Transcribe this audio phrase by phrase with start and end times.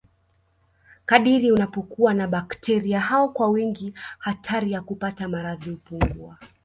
[1.05, 6.37] kadiri unapokuwa na bakteria hao kwa wingi hatari ya kupata maradhi hupungua